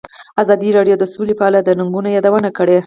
[0.41, 2.77] ازادي راډیو د سوله په اړه د ننګونو یادونه کړې.